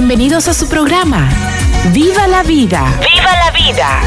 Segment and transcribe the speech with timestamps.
[0.00, 1.28] Bienvenidos a su programa.
[1.92, 2.98] ¡Viva la vida!
[3.00, 4.00] ¡Viva la vida!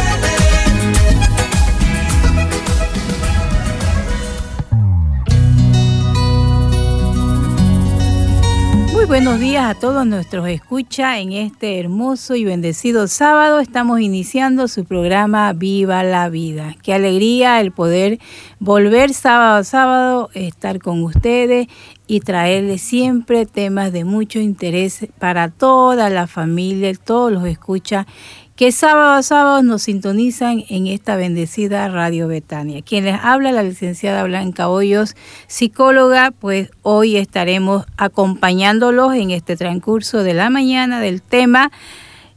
[9.08, 13.60] Buenos días a todos nuestros escucha en este hermoso y bendecido sábado.
[13.60, 16.76] Estamos iniciando su programa Viva la Vida.
[16.82, 18.20] Qué alegría el poder
[18.60, 21.68] volver sábado a sábado, estar con ustedes
[22.08, 28.08] y traerles siempre temas de mucho interés para toda la familia, todos los escucha
[28.56, 32.84] que sábado a sábado nos sintonizan en esta bendecida Radio Betania.
[32.84, 35.16] Quien les habla, la licenciada Blanca Hoyos,
[35.48, 41.72] psicóloga, pues hoy estaremos acompañándolos en este transcurso de la mañana del tema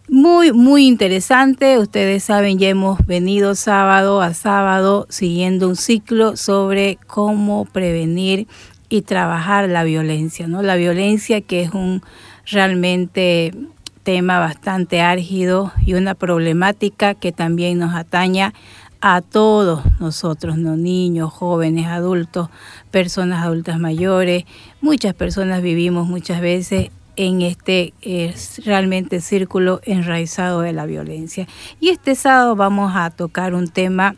[0.08, 1.78] muy, muy interesante.
[1.78, 8.46] Ustedes saben, ya hemos venido sábado a sábado siguiendo un ciclo sobre cómo prevenir
[8.88, 10.62] y trabajar la violencia, ¿no?
[10.62, 12.02] La violencia que es un
[12.46, 13.52] realmente
[14.06, 18.54] tema bastante álgido y una problemática que también nos ataña
[19.00, 20.76] a todos nosotros, ¿no?
[20.76, 22.48] niños, jóvenes, adultos,
[22.92, 24.44] personas adultas mayores.
[24.80, 27.94] Muchas personas vivimos muchas veces en este
[28.64, 31.48] realmente círculo enraizado de la violencia.
[31.80, 34.14] Y este sábado vamos a tocar un tema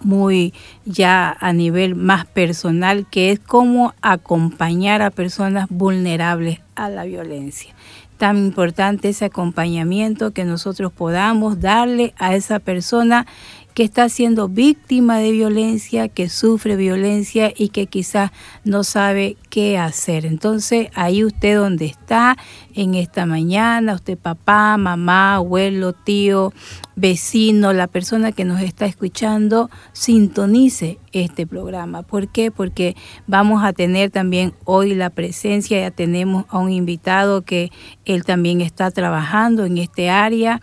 [0.00, 0.54] muy
[0.86, 7.74] ya a nivel más personal, que es cómo acompañar a personas vulnerables a la violencia
[8.22, 13.26] tan importante ese acompañamiento que nosotros podamos darle a esa persona
[13.74, 18.30] que está siendo víctima de violencia, que sufre violencia y que quizás
[18.64, 20.26] no sabe qué hacer.
[20.26, 22.36] Entonces, ahí usted donde está
[22.74, 26.52] en esta mañana, usted papá, mamá, abuelo, tío,
[26.96, 32.02] vecino, la persona que nos está escuchando, sintonice este programa.
[32.02, 32.50] ¿Por qué?
[32.50, 32.96] Porque
[33.26, 37.70] vamos a tener también hoy la presencia, ya tenemos a un invitado que
[38.04, 40.60] él también está trabajando en este área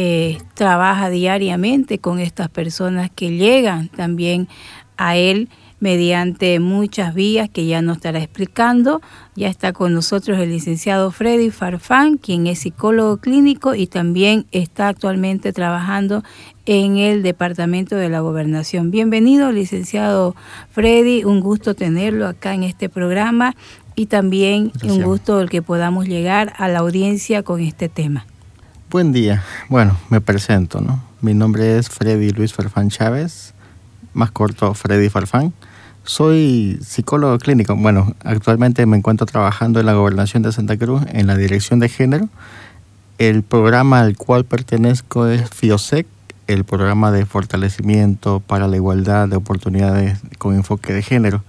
[0.00, 4.46] eh, trabaja diariamente con estas personas que llegan también
[4.96, 5.48] a él
[5.80, 9.02] mediante muchas vías que ya nos estará explicando.
[9.34, 14.86] Ya está con nosotros el licenciado Freddy Farfán, quien es psicólogo clínico y también está
[14.86, 16.22] actualmente trabajando
[16.64, 18.92] en el Departamento de la Gobernación.
[18.92, 20.36] Bienvenido, licenciado
[20.70, 23.56] Freddy, un gusto tenerlo acá en este programa
[23.96, 28.24] y también un gusto el que podamos llegar a la audiencia con este tema.
[28.90, 29.44] Buen día.
[29.68, 31.02] Bueno, me presento, ¿no?
[31.20, 33.52] Mi nombre es Freddy Luis Farfán Chávez,
[34.14, 35.52] más corto Freddy Farfán.
[36.04, 37.76] Soy psicólogo clínico.
[37.76, 41.90] Bueno, actualmente me encuentro trabajando en la Gobernación de Santa Cruz en la Dirección de
[41.90, 42.30] Género.
[43.18, 46.06] El programa al cual pertenezco es FIOSEC,
[46.46, 51.44] el programa de fortalecimiento para la igualdad de oportunidades con enfoque de género.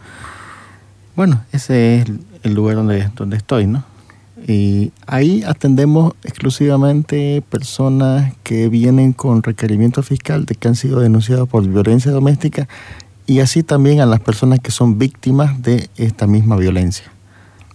[1.15, 2.11] Bueno, ese es
[2.43, 3.85] el lugar donde, donde estoy, ¿no?
[4.47, 11.47] Y ahí atendemos exclusivamente personas que vienen con requerimiento fiscal de que han sido denunciados
[11.47, 12.67] por violencia doméstica
[13.25, 17.05] y así también a las personas que son víctimas de esta misma violencia.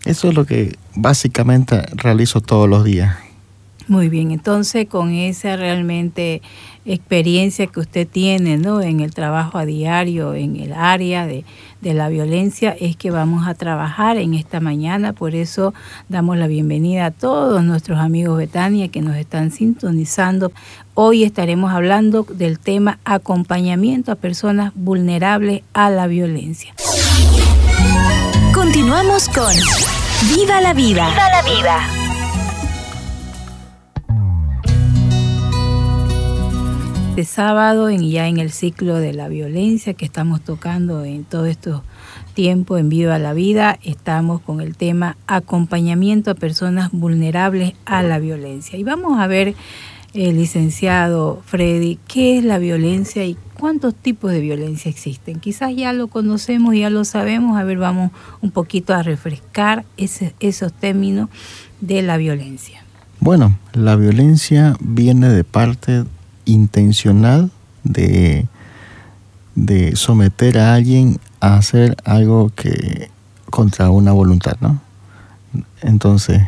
[0.05, 3.17] Eso es lo que básicamente realizo todos los días.
[3.87, 6.41] Muy bien, entonces con esa realmente
[6.87, 8.81] experiencia que usted tiene ¿no?
[8.81, 11.45] en el trabajo a diario, en el área de,
[11.83, 15.13] de, la violencia, es que vamos a trabajar en esta mañana.
[15.13, 15.75] Por eso
[16.09, 20.51] damos la bienvenida a todos nuestros amigos Betania que nos están sintonizando.
[20.95, 26.75] Hoy estaremos hablando del tema acompañamiento a personas vulnerables a la violencia.
[28.55, 29.53] Continuamos con
[30.35, 31.09] Viva la vida.
[31.09, 32.04] Viva la vida.
[37.17, 41.47] Este sábado, en, ya en el ciclo de la violencia que estamos tocando en todo
[41.47, 41.83] estos
[42.35, 48.19] tiempo en Viva la Vida, estamos con el tema acompañamiento a personas vulnerables a la
[48.19, 48.77] violencia.
[48.81, 49.55] Y vamos a ver,
[50.15, 55.39] eh, licenciado Freddy, qué es la violencia y cuántos tipos de violencia existen.
[55.39, 58.11] Quizás ya lo conocemos, ya lo sabemos, a ver, vamos
[58.41, 61.29] un poquito a refrescar esos términos
[61.81, 62.83] de la violencia.
[63.21, 66.03] Bueno, la violencia viene de parte
[66.45, 67.51] intencional
[67.83, 68.47] de,
[69.55, 73.11] de someter a alguien a hacer algo que
[73.51, 74.81] contra una voluntad, ¿no?
[75.83, 76.43] Entonces,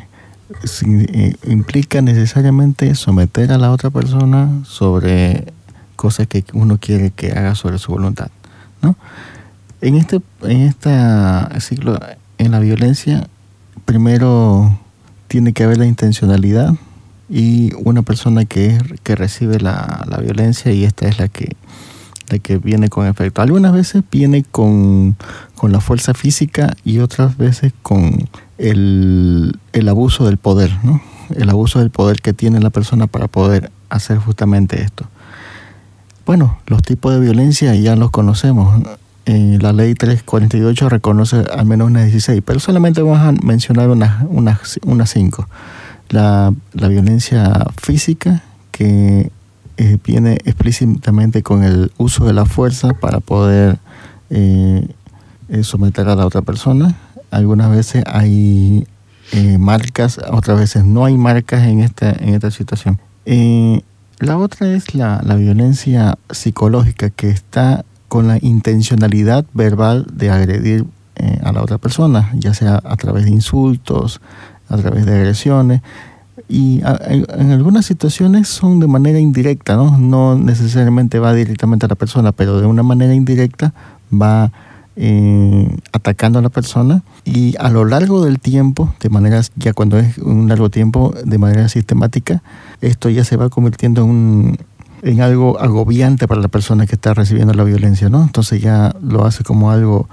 [0.87, 5.53] eh, implica necesariamente someter a la otra persona sobre
[5.97, 8.29] cosas que uno quiere que haga sobre su voluntad,
[8.83, 8.97] ¿no?
[9.81, 11.99] En este en esta ciclo
[12.39, 13.29] en la violencia
[13.85, 14.79] primero
[15.29, 16.75] tiene que haber la intencionalidad
[17.29, 21.57] y una persona que que recibe la, la violencia y esta es la que
[22.29, 23.43] la que viene con efecto.
[23.43, 25.17] Algunas veces viene con,
[25.55, 28.29] con la fuerza física y otras veces con
[28.59, 31.01] el, el abuso del poder, ¿no?
[31.35, 35.07] El abuso del poder que tiene la persona para poder hacer justamente esto.
[36.25, 38.83] Bueno, los tipos de violencia ya los conocemos.
[39.27, 44.25] Eh, la ley 348 reconoce al menos unas 16, pero solamente vamos a mencionar unas,
[44.29, 45.49] unas, unas 5.
[46.09, 49.31] La, la violencia física, que
[49.79, 53.79] eh, viene explícitamente con el uso de la fuerza para poder
[54.31, 54.89] eh,
[55.51, 56.97] eh, someter a la otra persona.
[57.31, 58.87] Algunas veces hay
[59.59, 63.01] marcas, otras veces no hay marcas en esta, en esta situación.
[64.19, 70.87] La otra es la, la violencia psicológica que está con la intencionalidad verbal de agredir
[71.43, 74.21] a la otra persona, ya sea a través de insultos,
[74.69, 75.83] a través de agresiones.
[76.49, 79.99] Y en algunas situaciones son de manera indirecta, ¿no?
[79.99, 83.73] No necesariamente va directamente a la persona, pero de una manera indirecta
[84.13, 84.53] va
[84.99, 89.99] eh, atacando a la persona y a lo largo del tiempo, de manera, ya cuando
[89.99, 92.43] es un largo tiempo, de manera sistemática,
[92.81, 94.59] esto ya se va convirtiendo en, un,
[95.03, 98.23] en algo agobiante para la persona que está recibiendo la violencia, ¿no?
[98.23, 100.09] Entonces ya lo hace como algo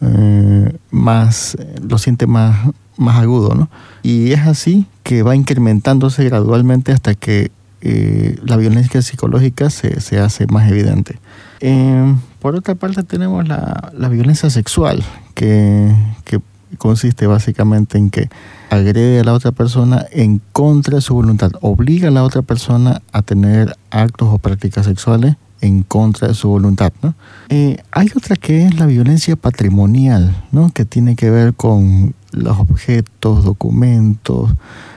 [0.00, 1.56] eh, más,
[1.88, 2.56] lo siente más,
[2.96, 3.68] más agudo, ¿no?
[4.02, 7.50] Y es así que va incrementándose gradualmente hasta que
[7.80, 11.18] eh, la violencia psicológica se, se hace más evidente.
[11.60, 15.02] Eh, por otra parte tenemos la, la violencia sexual,
[15.34, 15.94] que,
[16.24, 16.40] que
[16.76, 18.28] consiste básicamente en que
[18.70, 23.02] agrede a la otra persona en contra de su voluntad, obliga a la otra persona
[23.12, 26.92] a tener actos o prácticas sexuales en contra de su voluntad.
[27.02, 27.14] ¿no?
[27.48, 30.70] Eh, hay otra que es la violencia patrimonial, ¿no?
[30.70, 34.50] que tiene que ver con los objetos, documentos,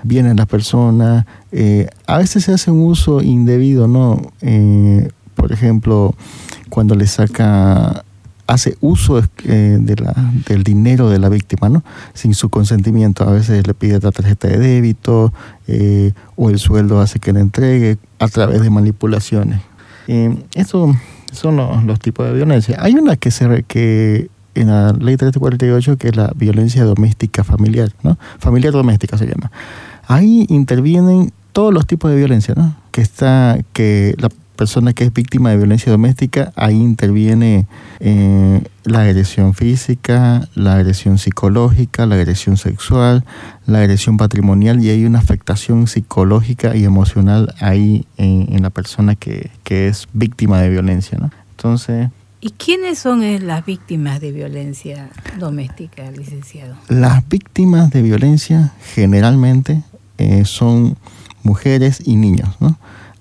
[0.04, 1.26] bienes de las personas.
[1.52, 4.22] Eh, a veces se hace un uso indebido, ¿no?
[4.42, 6.16] Eh, por ejemplo,
[6.70, 8.04] cuando le saca
[8.48, 10.14] hace uso eh, de la,
[10.48, 11.84] del dinero de la víctima, ¿no?
[12.14, 13.28] Sin su consentimiento.
[13.28, 15.34] A veces le pide la tarjeta de débito
[15.68, 19.62] eh, o el sueldo hace que le entregue a través de manipulaciones.
[20.56, 20.96] Estos
[21.34, 22.78] son los, los, tipos de violencia.
[22.80, 27.92] Hay una que se que en la ley 348 que es la violencia doméstica familiar,
[28.04, 28.18] ¿no?
[28.40, 29.52] Familiar doméstica se llama.
[30.08, 32.76] Ahí intervienen todos los tipos de violencia, ¿no?
[32.92, 37.68] Que está que la persona que es víctima de violencia doméstica, ahí interviene
[38.02, 43.24] eh, la agresión física, la agresión psicológica, la agresión sexual,
[43.66, 49.16] la agresión patrimonial y hay una afectación psicológica y emocional ahí en, en la persona
[49.16, 51.18] que, que, es víctima de violencia.
[51.18, 51.32] ¿no?
[51.52, 52.10] Entonces...
[52.40, 56.76] ¿Y quiénes son las víctimas de violencia doméstica, licenciado?
[56.88, 59.82] Las víctimas de violencia generalmente
[60.18, 60.98] eh, son
[61.44, 62.78] mujeres y niños, ¿no?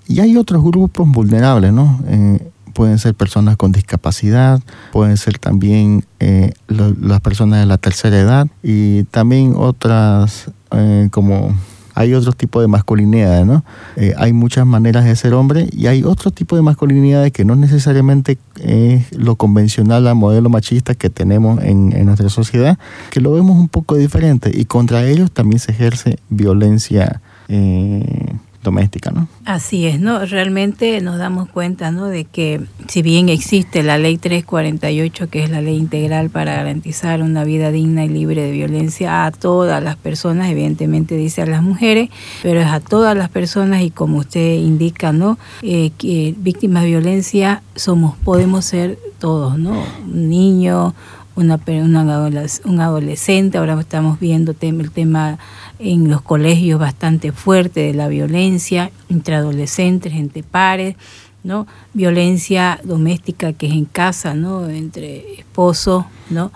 [0.09, 2.01] Y hay otros grupos vulnerables, ¿no?
[2.09, 4.61] Eh, pueden ser personas con discapacidad,
[4.93, 11.55] pueden ser también eh, las personas de la tercera edad y también otras eh, como
[11.97, 13.65] hay otro tipo de masculinidad, ¿no?
[13.97, 17.57] Eh, hay muchas maneras de ser hombre y hay otro tipo de masculinidad que no
[17.57, 22.79] necesariamente es lo convencional, la modelo machista que tenemos en, en, nuestra sociedad,
[23.11, 28.35] que lo vemos un poco diferente y contra ellos también se ejerce violencia eh,
[28.67, 29.29] doméstica, ¿no?
[29.45, 30.25] Así es, ¿no?
[30.27, 32.07] Realmente nos damos cuenta, ¿no?
[32.07, 37.23] De que si bien existe la ley 348, que es la ley integral para garantizar
[37.23, 41.63] una vida digna y libre de violencia a todas las personas, evidentemente dice a las
[41.63, 42.11] mujeres,
[42.43, 45.39] pero es a todas las personas y como usted indica, ¿no?
[45.63, 49.73] Eh, que víctimas de violencia somos, podemos ser todos, ¿no?
[50.05, 50.95] Un niño,
[51.37, 55.39] una, una, un adolescente, ahora estamos viendo el tema
[55.79, 60.97] en los colegios bastante fuerte de la violencia entre adolescentes, entre pares,
[61.45, 61.67] ¿no?
[61.93, 64.69] Violencia doméstica que es en casa, ¿no?
[64.69, 66.51] Entre esposos, ¿no?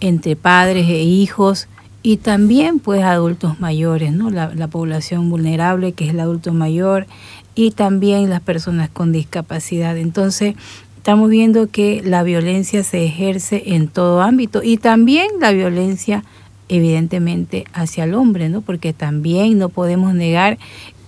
[0.00, 1.68] Entre padres e hijos
[2.02, 4.30] y también pues adultos mayores, ¿no?
[4.30, 7.06] La, la población vulnerable que es el adulto mayor
[7.54, 9.98] y también las personas con discapacidad.
[9.98, 10.54] Entonces,
[10.96, 16.24] estamos viendo que la violencia se ejerce en todo ámbito y también la violencia
[16.70, 18.62] evidentemente hacia el hombre, ¿no?
[18.62, 20.58] Porque también no podemos negar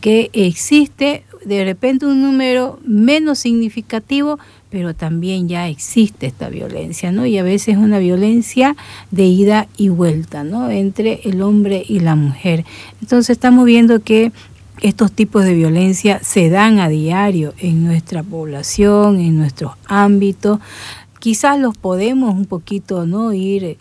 [0.00, 4.38] que existe de repente un número menos significativo,
[4.70, 7.26] pero también ya existe esta violencia, ¿no?
[7.26, 8.76] Y a veces una violencia
[9.10, 10.70] de ida y vuelta, ¿no?
[10.70, 12.64] Entre el hombre y la mujer.
[13.00, 14.32] Entonces estamos viendo que
[14.80, 20.58] estos tipos de violencia se dan a diario en nuestra población, en nuestros ámbitos.
[21.20, 23.32] Quizás los podemos un poquito, ¿no?
[23.32, 23.78] Ir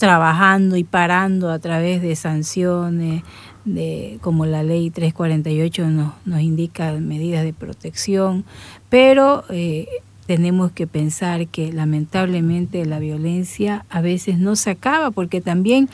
[0.00, 3.22] trabajando y parando a través de sanciones,
[3.66, 8.46] de, como la ley 348 nos, nos indica medidas de protección,
[8.88, 9.88] pero eh,
[10.24, 15.90] tenemos que pensar que lamentablemente la violencia a veces no se acaba, porque también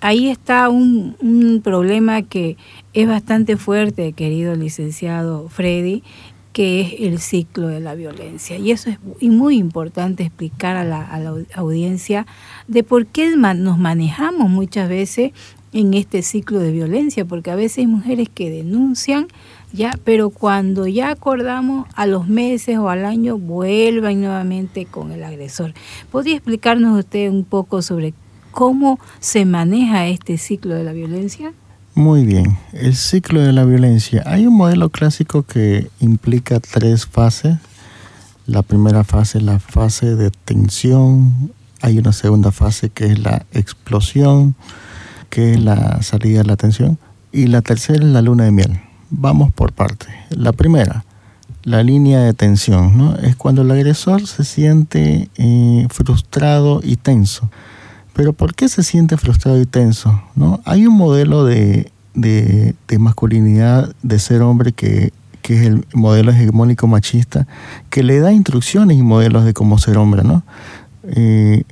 [0.00, 2.56] ahí está un, un problema que
[2.92, 6.04] es bastante fuerte, querido licenciado Freddy,
[6.58, 8.56] que es el ciclo de la violencia.
[8.56, 8.98] Y eso es
[9.30, 12.26] muy importante explicar a la, a la audiencia
[12.66, 15.30] de por qué nos manejamos muchas veces
[15.72, 19.28] en este ciclo de violencia, porque a veces hay mujeres que denuncian,
[19.72, 25.22] ya, pero cuando ya acordamos a los meses o al año vuelvan nuevamente con el
[25.22, 25.74] agresor.
[26.10, 28.14] ¿Podría explicarnos usted un poco sobre
[28.50, 31.52] cómo se maneja este ciclo de la violencia?
[31.98, 34.22] Muy bien, el ciclo de la violencia.
[34.24, 37.56] Hay un modelo clásico que implica tres fases.
[38.46, 41.50] La primera fase es la fase de tensión,
[41.80, 44.54] hay una segunda fase que es la explosión,
[45.28, 46.98] que es la salida de la tensión,
[47.32, 48.80] y la tercera es la luna de miel.
[49.10, 50.14] Vamos por partes.
[50.30, 51.04] La primera,
[51.64, 53.16] la línea de tensión, ¿no?
[53.16, 57.50] Es cuando el agresor se siente eh, frustrado y tenso.
[58.18, 60.20] Pero ¿por qué se siente frustrado y tenso?
[60.34, 60.60] ¿no?
[60.64, 66.88] Hay un modelo de, de, masculinidad, de ser hombre, que, que, es el modelo hegemónico
[66.88, 67.46] machista,
[67.90, 70.24] que le da instrucciones y modelos de cómo ser hombre.
[70.24, 70.42] ¿no?
[71.04, 71.62] Eh,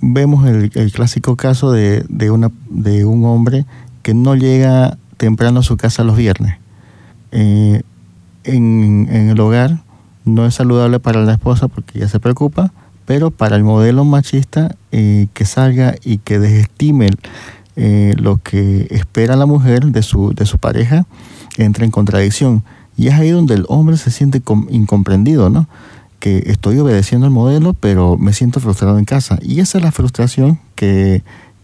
[0.00, 3.64] vemos el, el, clásico caso de, de, una, de un hombre
[4.02, 6.56] que no llega temprano a su casa los viernes
[7.30, 7.82] eh,
[8.42, 9.78] en, el hogar
[10.24, 12.72] no es saludable para la esposa porque ella se preocupa,
[13.06, 17.10] pero para el modelo machista eh, que salga y que desestime
[17.76, 21.06] eh, lo que espera la mujer de su, de su pareja
[21.56, 22.64] entra en contradicción.
[22.96, 25.68] Y es ahí donde el hombre se siente incomprendido, ¿no?
[26.18, 29.38] Que estoy obedeciendo el modelo, pero me siento frustrado en casa.
[29.42, 31.22] Y esa es la frustración que,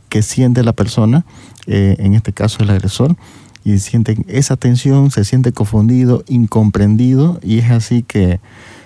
[0.08, 1.24] que siente la persona,
[1.66, 3.16] en este caso el agresor,
[3.64, 8.40] y sienten esa tensión, se siente confundido, incomprendido y es así que,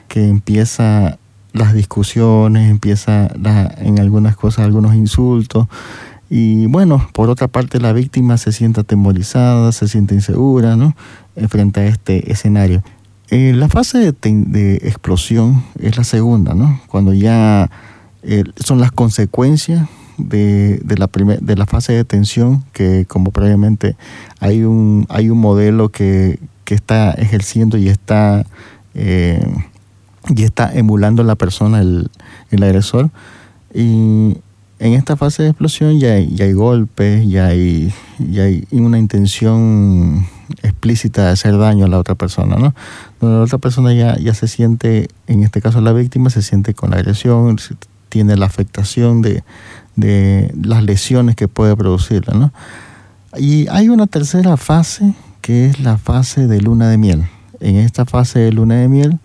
[0.09, 1.19] que empieza
[1.57, 3.29] las discusiones, empieza
[3.79, 5.67] en algunas cosas algunos insultos
[6.29, 10.97] y bueno, por otra parte la víctima se siente atemorizada, se siente insegura ¿no?
[11.49, 12.83] frente a este escenario.
[13.31, 16.81] Eh, la fase de, explosión es la segunda, ¿no?
[16.89, 17.71] cuando ya
[18.23, 21.09] eh, son las consecuencias de, de, la
[21.41, 23.97] de la fase de tensión, que como previamente
[24.41, 28.45] hay un, hay un modelo que, que está ejerciendo y está,
[28.95, 29.47] eh,
[30.35, 32.11] y está emulando la persona, el,
[32.51, 33.11] el, agresor.
[33.75, 34.37] Y
[34.79, 38.99] en esta fase de explosión ya hay, ya hay golpes, ya hay, ya hay una
[38.99, 40.27] intención
[40.63, 42.75] explícita de hacer daño a la otra persona, ¿no?
[43.21, 46.91] La otra persona ya, ya se siente, en este caso la víctima, se siente con
[46.91, 47.57] la agresión,
[48.09, 49.43] tiene la afectación de,
[49.97, 52.35] de las lesiones que puede producirla.
[52.35, 52.53] ¿no?
[53.37, 57.25] Y hay una tercera fase que es la fase de luna de miel.
[57.61, 59.19] En esta fase de luna de miel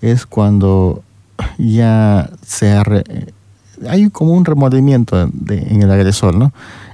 [0.00, 1.02] es cuando
[1.58, 2.82] ya se
[3.88, 6.52] hay como un remordimiento en el agresor, ¿no?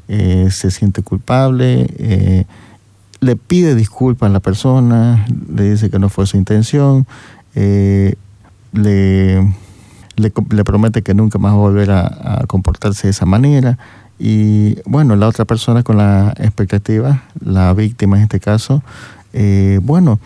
[0.08, 2.44] Eh, se siente culpable, eh,
[3.20, 7.06] le pide disculpas a la persona, le dice que no fue su intención,
[7.54, 8.14] eh,
[8.72, 9.42] le
[10.16, 10.30] le,
[10.64, 13.78] promete que nunca más va a volver a, comportarse de esa manera.
[14.18, 18.82] Y bueno, la otra persona con la expectativa, la víctima en este caso,
[19.32, 20.18] eh, bueno,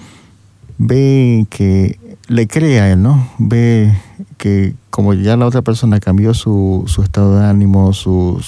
[0.78, 1.98] ve que
[2.30, 3.28] le cree a él, ¿no?
[3.38, 3.92] Ve
[4.36, 8.40] que como ya la otra persona cambió su, su estado de ánimo, su,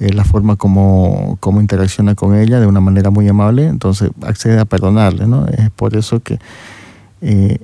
[0.00, 4.58] eh, la forma como, como interacciona con ella de una manera muy amable, entonces accede
[4.58, 5.46] a perdonarle, ¿no?
[5.46, 6.38] Es por eso que
[7.20, 7.58] eh,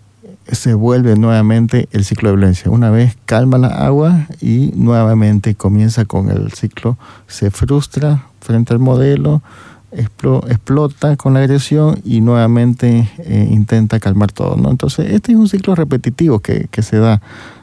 [0.53, 2.71] se vuelve nuevamente el ciclo de violencia.
[2.71, 8.81] Una vez calma la agua y nuevamente comienza con el ciclo, se frustra frente al
[8.81, 9.41] modelo,
[9.93, 14.57] explota con la agresión y nuevamente eh, intenta calmar todo.
[14.57, 14.71] ¿no?
[14.71, 17.23] Entonces, este es un ciclo repetitivo que, que se da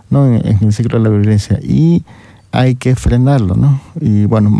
[0.10, 0.26] ¿no?
[0.28, 2.04] en, en, el ciclo de la violencia y
[2.52, 3.56] hay que frenarlo.
[3.56, 3.82] ¿no?
[4.00, 4.60] Y bueno,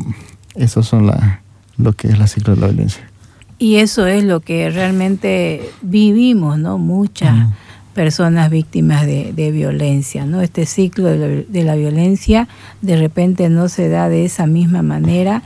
[0.56, 1.42] eso son la,
[1.78, 3.10] lo que es el ciclo de la violencia.
[3.58, 6.78] Y eso es lo que realmente vivimos, ¿no?
[6.78, 7.48] Muchas
[7.94, 10.26] personas víctimas de, violencia.
[10.26, 10.42] ¿no?
[10.42, 12.48] Este ciclo de la, violencia
[12.82, 15.42] de repente no se da de esa misma manera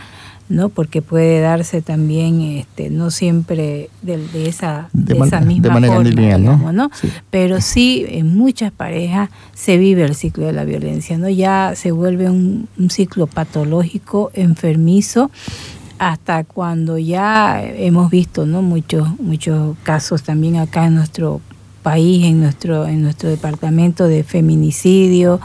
[0.50, 0.70] ¿no?
[0.70, 5.94] Porque puede darse también, este, no siempre de, de esa, De esa de misma manera
[5.94, 6.51] forma, lineal, ¿no?
[6.53, 6.89] digamos, ¿no?
[7.00, 7.10] Sí.
[7.29, 11.29] Pero sí, en muchas parejas se vive el ciclo de la violencia, ¿no?
[11.29, 15.29] Ya se vuelve un, un ciclo patológico, enfermizo,
[16.00, 18.62] hasta cuando ya hemos visto, ¿no?
[18.62, 21.41] Muchos, muchos casos también acá en nuestro
[21.84, 25.39] país, en nuestro, en nuestro departamento de feminicidio,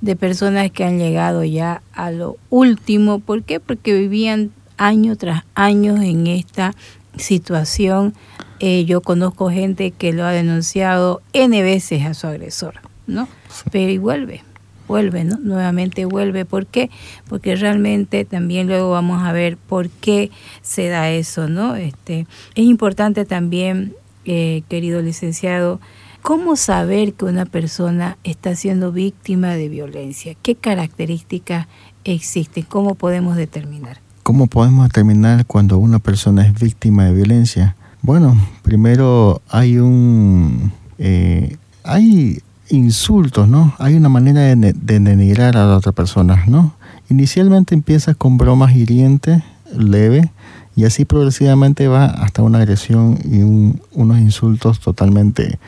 [0.00, 3.18] de personas que han llegado ya a lo último.
[3.20, 3.60] ¿Por qué?
[3.60, 6.74] Porque vivían año tras año en esta
[7.16, 8.14] situación.
[8.60, 12.74] Eh, yo conozco gente que lo ha denunciado N veces a su agresor,
[13.06, 13.28] ¿no?
[13.72, 14.42] Pero y vuelve,
[14.86, 15.38] vuelve, ¿no?
[15.38, 16.44] Nuevamente vuelve.
[16.44, 16.90] ¿Por qué?
[17.28, 20.30] Porque realmente también luego vamos a ver por qué
[20.62, 21.76] se da eso, ¿no?
[21.76, 25.80] Este, es importante también, eh, querido licenciado,
[26.22, 30.34] ¿cómo saber que una persona está siendo víctima de violencia?
[30.42, 31.66] ¿Qué características
[32.04, 32.64] existen?
[32.68, 33.98] ¿Cómo podemos determinar?
[34.22, 37.76] ¿Cómo podemos determinar cuando una persona es víctima de violencia?
[38.02, 40.72] Bueno, primero hay un...
[40.98, 43.74] eh, hay insultos, ¿no?
[43.78, 46.74] Hay una manera de, denigrar a la otra persona, ¿no?
[47.08, 49.42] Inicialmente empieza con bromas hirientes,
[49.76, 50.30] leve,
[50.76, 55.58] y así progresivamente va hasta una agresión y un- unos insultos totalmente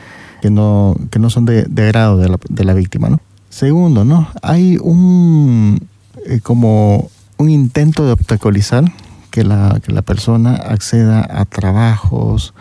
[0.43, 3.21] que no, que no son de, de agrado de la, de la víctima, ¿no?
[3.47, 4.27] Segundo, ¿no?
[4.41, 5.87] Hay un...
[6.25, 8.83] eh, como un intento de obstaculizar
[9.31, 12.53] que la, que la persona acceda a trabajos,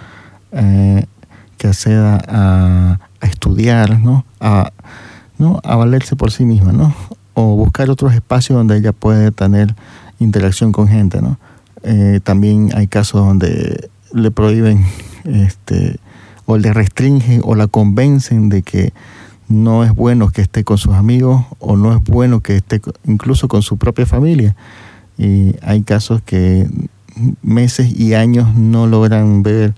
[0.52, 1.06] eh,
[1.58, 4.24] que acceda a, estudiar, ¿no?
[4.38, 4.70] A,
[5.38, 5.60] ¿no?
[5.64, 6.94] a valerse por sí misma, ¿no?
[7.34, 9.74] O buscar otros espacios donde ella puede tener
[10.20, 11.36] interacción con gente, ¿no?
[11.82, 14.86] Eh, también hay casos donde le prohíben
[15.24, 15.98] este,
[16.52, 18.92] o le restringen o la convencen de que
[19.48, 23.48] no es bueno que esté con sus amigos o no es bueno que esté incluso
[23.48, 24.54] con su propia familia.
[25.18, 26.68] Y hay casos que
[27.42, 29.74] meses y años no logran ver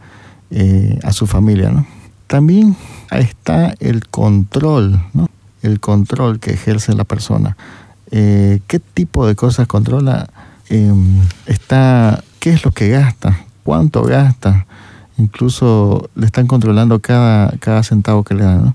[0.50, 1.84] eh, a su familia.
[2.26, 2.76] También
[3.10, 5.28] está el control, ¿no?
[5.62, 7.56] el control que ejerce la persona.
[8.10, 10.28] Eh, ¿Qué tipo de cosas controla?
[10.70, 10.92] Eh,
[11.46, 13.44] está, ¿Qué es lo que gasta?
[13.62, 14.66] ¿Cuánto gasta?
[15.16, 18.64] Incluso le están controlando cada, cada centavo que le dan.
[18.64, 18.74] ¿no?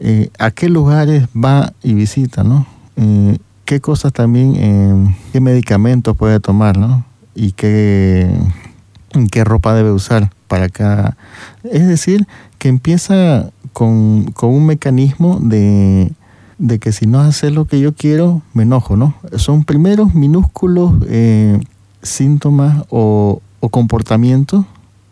[0.00, 2.66] eh, a qué lugares va y visita, ¿no?
[2.96, 7.04] Eh, qué cosas también, eh, qué medicamentos puede tomar, ¿no?
[7.34, 8.30] Y qué,
[9.30, 11.16] qué ropa debe usar para cada...
[11.64, 12.26] Es decir,
[12.58, 16.12] que empieza con, con un mecanismo de,
[16.58, 19.14] de que si no haces lo que yo quiero, me enojo, ¿no?
[19.36, 21.60] Son primeros minúsculos eh,
[22.02, 24.64] síntomas o, o comportamientos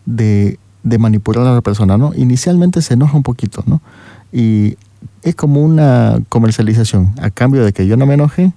[0.06, 2.12] de, de manipular a la persona, ¿no?
[2.14, 3.80] Inicialmente se enoja un poquito, ¿no?
[4.32, 4.76] Y
[5.22, 7.12] es como una comercialización.
[7.20, 8.52] A cambio de que yo no me enoje,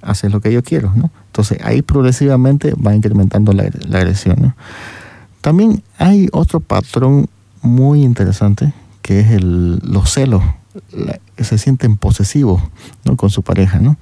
[0.00, 1.10] haces lo que yo quiero, ¿no?
[1.26, 4.54] Entonces ahí progresivamente va incrementando la, la agresión, ¿no?
[5.40, 7.26] También hay otro patrón
[7.62, 10.42] muy interesante que es el, los celos.
[10.92, 12.62] La- se sienten posesivos
[13.04, 13.16] ¿no?
[13.16, 13.96] con su pareja, ¿no?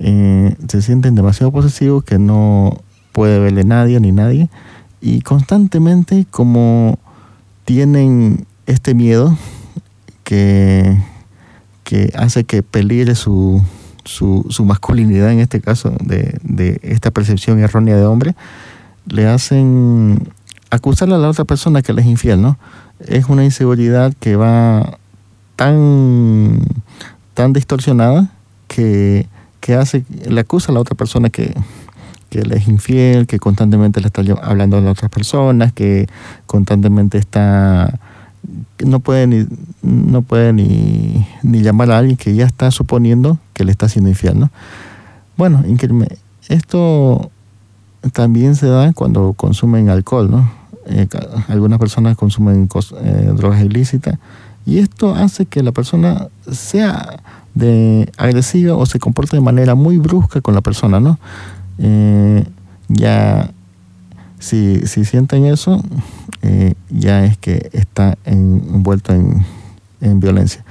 [0.00, 4.48] Eh, se sienten demasiado posesivos que no puede verle nadie ni nadie
[5.04, 6.98] y constantemente como
[7.66, 9.36] tienen este miedo
[10.24, 10.98] que,
[11.84, 13.62] que hace que peligre su,
[14.06, 18.34] su, masculinidad, en este caso, de, de esta percepción errónea de hombre,
[19.06, 20.26] le hacen
[20.70, 22.58] acusarle a la otra persona que le es infiel, ¿no?
[23.06, 24.98] Es una inseguridad que va
[25.56, 26.60] tan,
[27.34, 28.32] tan distorsionada
[28.68, 29.28] que,
[29.60, 31.54] que hace, le acusa a la otra persona que,
[32.34, 36.08] que le es infiel, que constantemente le está hablando a las otras personas, que
[36.46, 38.00] constantemente está
[38.84, 39.46] no puede ni
[39.82, 44.10] no puede ni, ni llamar a alguien que ya está suponiendo que le está haciendo
[44.10, 44.50] infiel, ¿no?
[45.36, 45.62] Bueno,
[46.48, 47.30] esto
[48.12, 50.50] también se da cuando consumen alcohol, ¿no?
[50.86, 51.06] Eh,
[51.46, 52.68] algunas personas consumen
[53.00, 54.18] eh, drogas ilícitas
[54.66, 57.20] y esto hace que la persona sea
[57.54, 61.20] de agresiva o se comporte de manera muy brusca con la persona, ¿no?
[61.78, 62.44] Eh,
[62.88, 63.50] ya
[64.38, 65.82] si, si sienten eso,
[66.42, 69.44] eh, ya es que está en- envuelto en,
[70.00, 70.64] en violencia.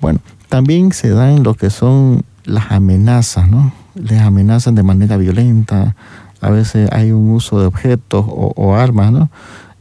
[0.00, 3.72] Bueno, también se dan lo que son las amenazas, ¿no?
[3.94, 5.96] Les amenazan de manera violenta,
[6.40, 9.30] a veces hay un uso de objetos o, o armas, ¿no?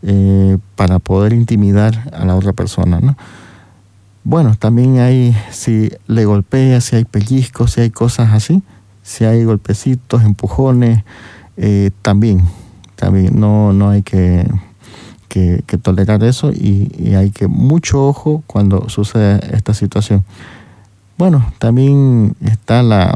[0.03, 3.17] Eh, para poder intimidar a la otra persona, ¿no?
[4.23, 8.63] Bueno, también hay, si le golpea, si hay pellizcos, si hay cosas así,
[9.05, 11.03] si hay golpecitos, empujones,
[11.57, 12.41] eh, también,
[12.95, 14.49] también no, no hay que,
[15.29, 20.25] que, tolerar eso y, hay que mucho ojo cuando sucede esta situación.
[21.19, 23.13] Bueno, también está la,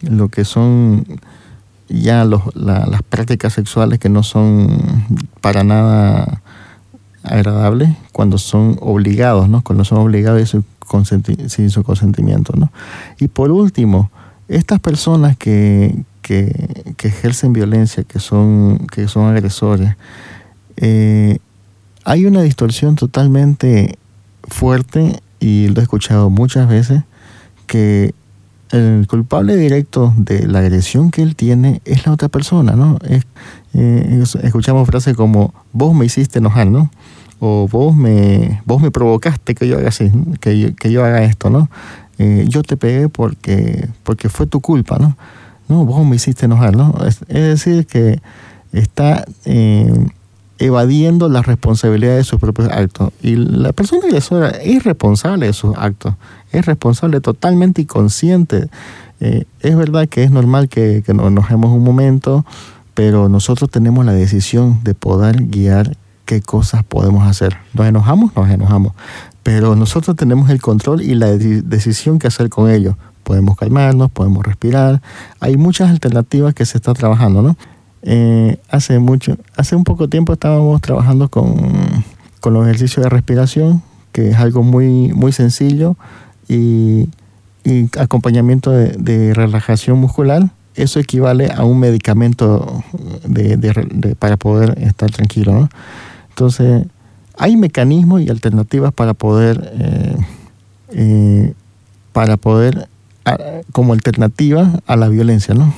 [0.00, 1.06] lo que son
[1.90, 4.68] ya los- la- las prácticas sexuales que no son
[5.42, 6.40] para nada
[7.22, 9.62] agradables cuando son obligados, ¿no?
[9.62, 10.64] Cuando son obligados y su
[11.48, 12.70] sin su consentimiento, ¿no?
[13.18, 14.10] Y por último,
[14.48, 16.52] estas personas que, que,
[17.02, 19.94] ejercen violencia, que son, que son agresores,
[20.76, 21.38] eh,
[22.04, 23.98] hay una distorsión totalmente
[24.44, 27.02] fuerte y lo he escuchado muchas veces
[27.66, 28.14] que
[28.70, 32.98] el culpable directo de la agresión que él tiene es la otra persona, ¿no?
[33.04, 33.20] Eh,
[34.22, 36.90] es- escuchamos frases como vos me hiciste enojar, ¿no?
[37.40, 41.22] O vos me, vos me provocaste que yo haga así, que yo, que yo haga
[41.24, 41.68] esto, ¿no?
[42.18, 45.16] Eh, yo te pegué porque, porque fue tu culpa, ¿no?
[45.68, 46.94] No, vos me hiciste enojar, ¿no?
[47.06, 48.20] Es, decir, que
[48.72, 49.92] está eh,
[50.58, 53.10] evadiendo la responsabilidad de sus propios actos.
[53.22, 56.14] Y la persona agresora es responsable de sus actos,
[56.52, 58.68] es responsable totalmente y consciente.
[59.20, 62.44] Eh, es verdad que es normal que, que nos enojemos un momento,
[62.92, 65.96] pero nosotros tenemos la decisión de poder guiar
[66.26, 67.56] qué cosas podemos hacer.
[67.72, 68.92] Nos enojamos, nos enojamos,
[69.44, 72.96] pero nosotros tenemos el control y la de- decisión que hacer con ello.
[73.22, 75.00] Podemos calmarnos, podemos respirar.
[75.38, 77.56] Hay muchas alternativas que se está trabajando, ¿no?
[78.02, 81.54] Eh, hace mucho, hace un poco tiempo estábamos trabajando con,
[82.40, 85.96] con los ejercicios de respiración, que es algo muy, muy sencillo
[86.48, 87.08] y,
[87.98, 90.50] acompañamiento de, relajación muscular.
[90.74, 92.82] Eso equivale a un medicamento
[94.18, 95.52] para poder estar tranquilo.
[95.52, 95.68] ¿no?
[96.30, 96.86] Entonces,
[97.36, 100.16] hay mecanismos y alternativas para poder, eh,
[100.92, 101.52] eh,
[102.12, 102.88] para poder
[103.72, 105.72] como alternativa a la violencia, ¿no?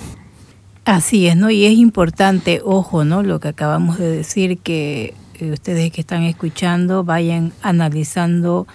[0.84, 1.48] Así es, ¿no?
[1.48, 3.22] Y es importante, ojo, ¿no?
[3.22, 8.66] Lo que acabamos de decir, que eh, ustedes que están escuchando vayan analizando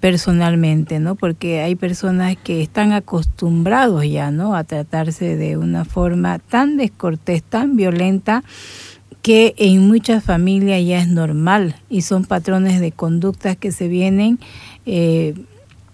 [0.00, 1.14] personalmente, ¿no?
[1.14, 4.54] Porque hay personas que están acostumbrados ya, ¿no?
[4.54, 8.44] A tratarse de una forma tan descortés, tan violenta,
[9.22, 14.40] que en muchas familias ya es normal y son patrones de conductas que se vienen
[14.84, 15.34] eh,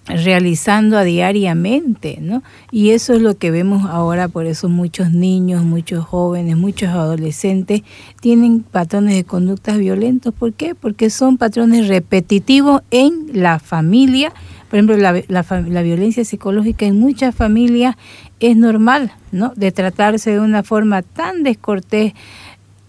[0.09, 2.43] realizando a diariamente, ¿no?
[2.71, 7.83] Y eso es lo que vemos ahora, por eso muchos niños, muchos jóvenes, muchos adolescentes
[8.21, 10.33] tienen patrones de conductas violentos.
[10.33, 10.75] ¿Por qué?
[10.75, 14.33] Porque son patrones repetitivos en la familia.
[14.71, 17.97] Por ejemplo, la, la violencia psicológica en muchas familias
[18.41, 19.53] es normal, ¿no?
[19.57, 22.14] De tratarse de una forma tan descortés,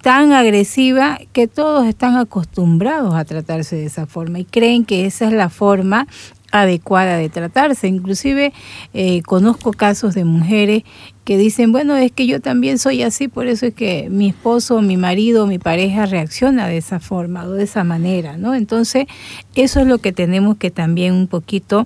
[0.01, 5.27] tan agresiva que todos están acostumbrados a tratarse de esa forma y creen que esa
[5.27, 6.07] es la forma
[6.51, 7.87] adecuada de tratarse.
[7.87, 8.53] Inclusive
[8.93, 10.83] eh, conozco casos de mujeres
[11.23, 14.81] que dicen, bueno, es que yo también soy así, por eso es que mi esposo,
[14.81, 18.55] mi marido, mi pareja reacciona de esa forma o de esa manera, ¿no?
[18.55, 19.05] Entonces,
[19.53, 21.85] eso es lo que tenemos que también un poquito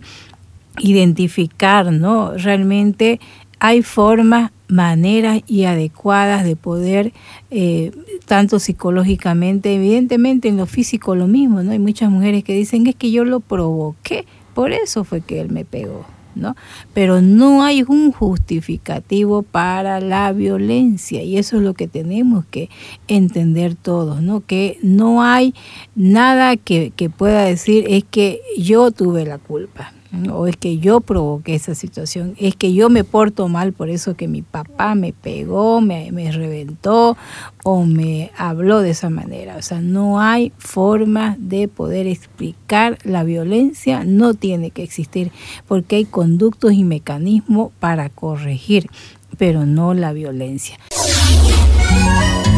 [0.80, 2.38] identificar, ¿no?
[2.38, 3.19] Realmente
[3.60, 7.13] hay formas, maneras y adecuadas de poder,
[7.52, 7.91] eh,
[8.26, 11.71] tanto psicológicamente, evidentemente en lo físico lo mismo, ¿no?
[11.71, 15.49] Hay muchas mujeres que dicen es que yo lo provoqué, por eso fue que él
[15.49, 16.56] me pegó, ¿no?
[16.93, 22.69] Pero no hay un justificativo para la violencia y eso es lo que tenemos que
[23.08, 24.41] entender todos, ¿no?
[24.41, 25.54] Que no hay
[25.95, 29.93] nada que, que pueda decir es que yo tuve la culpa
[30.32, 34.15] o es que yo provoqué esa situación, es que yo me porto mal por eso
[34.15, 37.17] que mi papá me pegó, me, me reventó
[37.63, 39.58] o me habló de esa manera.
[39.58, 45.32] O sea, no hay forma de poder explicar la violencia, no tiene que existir,
[45.67, 48.89] porque hay conductos y mecanismos para corregir,
[49.38, 50.78] pero no la violencia.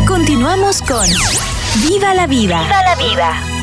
[0.08, 1.08] Continuamos con
[1.88, 2.62] Viva la Vida.
[2.62, 3.55] Viva la vida.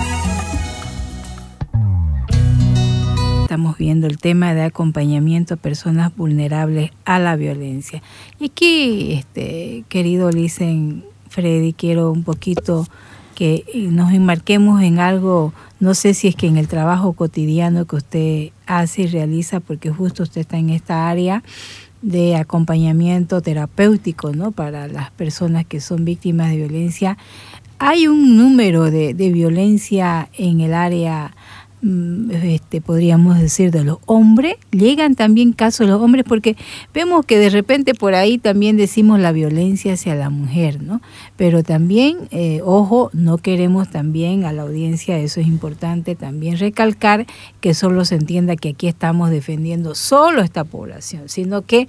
[3.52, 8.02] Estamos viendo el tema de acompañamiento a personas vulnerables a la violencia.
[8.40, 12.86] Y aquí, este, querido Licen Freddy, quiero un poquito
[13.34, 17.96] que nos enmarquemos en algo, no sé si es que en el trabajo cotidiano que
[17.96, 21.42] usted hace y realiza, porque justo usted está en esta área
[22.00, 24.52] de acompañamiento terapéutico, ¿no?
[24.52, 27.18] Para las personas que son víctimas de violencia.
[27.78, 31.34] Hay un número de, de violencia en el área
[31.82, 36.56] este, podríamos decir, de los hombres, llegan también casos de los hombres, porque
[36.94, 41.02] vemos que de repente por ahí también decimos la violencia hacia la mujer, ¿no?
[41.36, 47.26] Pero también, eh, ojo, no queremos también a la audiencia, eso es importante también recalcar,
[47.60, 51.88] que solo se entienda que aquí estamos defendiendo solo esta población, sino que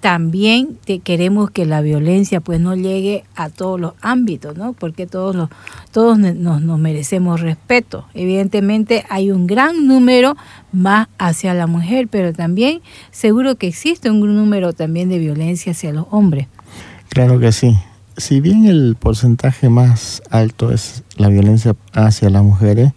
[0.00, 4.72] también te- queremos que la violencia pues no llegue a todos los ámbitos, ¿no?
[4.72, 5.48] Porque todos los
[5.92, 8.06] todos nos, nos merecemos respeto.
[8.14, 10.36] Evidentemente hay un gran número
[10.72, 15.92] más hacia la mujer, pero también seguro que existe un número también de violencia hacia
[15.92, 16.46] los hombres.
[17.10, 17.76] Claro que sí.
[18.16, 22.92] Si bien el porcentaje más alto es la violencia hacia las mujeres,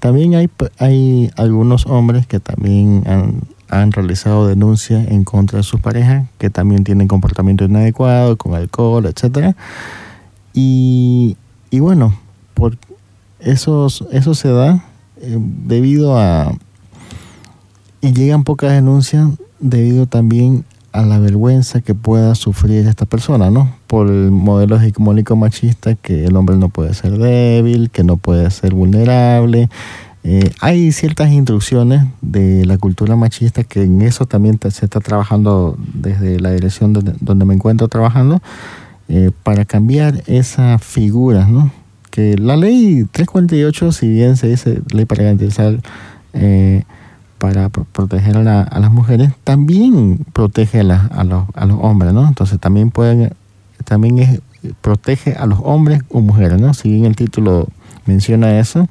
[0.00, 3.40] también hay, hay algunos hombres que también han,
[3.80, 9.06] han realizado denuncias en contra de sus parejas, que también tienen comportamiento inadecuado, con alcohol,
[9.06, 9.56] etcétera.
[10.52, 11.36] Y,
[11.70, 12.14] y bueno,
[12.54, 12.76] por
[13.40, 14.84] eso, eso se da
[15.20, 16.52] eh, debido a...
[18.00, 19.28] Y llegan pocas denuncias
[19.60, 23.74] debido también a la vergüenza que pueda sufrir esta persona, ¿no?
[23.88, 28.48] Por el modelo hegemónico machista que el hombre no puede ser débil, que no puede
[28.52, 29.68] ser vulnerable.
[30.26, 35.76] Eh, hay ciertas instrucciones de la cultura machista que en eso también se está trabajando
[35.92, 38.40] desde la dirección donde, me encuentro trabajando
[39.08, 41.70] eh, para cambiar esa figura, ¿no?
[42.10, 45.80] Que la ley 348, si bien se dice ley para garantizar
[46.32, 46.84] eh,
[47.36, 52.26] para proteger a, las mujeres, también protege a, a, los, a, los, hombres, ¿no?
[52.26, 53.34] Entonces también pueden,
[53.84, 54.40] también
[54.80, 56.72] protege a los hombres o mujeres, ¿no?
[56.72, 57.68] Si bien el título
[58.06, 58.88] menciona eso,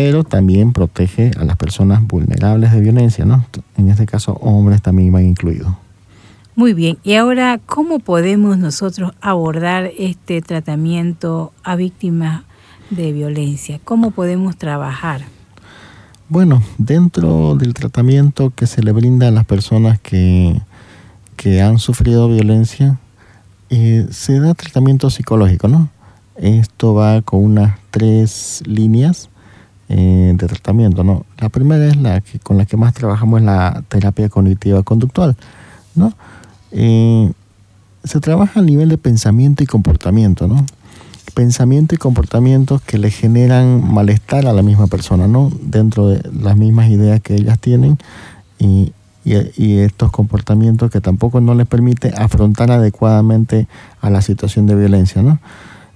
[0.00, 3.44] pero también protege a las personas vulnerables de violencia, ¿no?
[3.76, 5.72] En este caso, hombres también van incluidos.
[6.54, 12.44] Muy bien, y ahora, ¿cómo podemos nosotros abordar este tratamiento a víctimas
[12.90, 13.80] de violencia?
[13.82, 15.22] ¿Cómo podemos trabajar?
[16.28, 20.60] Bueno, dentro del tratamiento que se le brinda a las personas que,
[21.34, 23.00] que han sufrido violencia,
[23.68, 25.88] eh, se da tratamiento psicológico, ¿no?
[26.36, 29.28] Esto va con unas tres líneas
[29.88, 31.24] eh, de tratamiento, ¿no?
[31.38, 35.36] La primera es la que con la que más trabajamos la terapia cognitiva conductual,
[35.94, 36.12] ¿no?
[36.72, 37.32] Eh,
[38.04, 40.64] se trabaja a nivel de pensamiento y comportamiento, ¿no?
[41.38, 45.52] pensamiento y comportamientos que le generan malestar a la misma persona, ¿no?
[45.62, 47.96] Dentro de las mismas ideas que ellas tienen
[48.58, 48.92] y,
[49.24, 53.68] estos comportamientos que tampoco no les permite afrontar adecuadamente
[54.00, 55.38] a la situación de violencia, ¿no?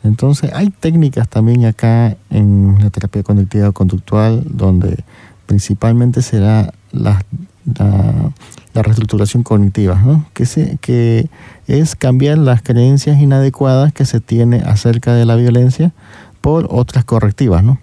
[0.04, 5.04] Entonces hay técnicas también acá en la terapia conductiva conductual donde
[5.46, 7.22] principalmente será la,
[8.74, 10.24] la, reestructuración cognitiva, ¿no?
[10.32, 11.28] que, se, que
[11.66, 15.92] es cambiar las creencias inadecuadas que se tiene acerca de la violencia
[16.40, 17.62] por otras correctivas.
[17.62, 17.78] ¿no?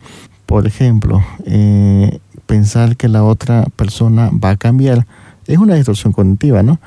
[0.45, 5.05] Por ejemplo, eh, pensar que la otra persona va a cambiar
[5.49, 6.79] es una distorsión cognitiva, ¿no?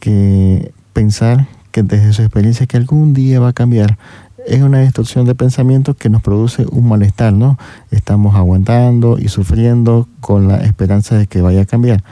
[0.00, 3.98] que pensar que desde su experiencia que algún día va a cambiar
[4.46, 7.58] es una distorsión de pensamiento que nos produce un malestar, ¿no?
[7.90, 12.02] Estamos aguantando y sufriendo con la esperanza de que vaya a cambiar.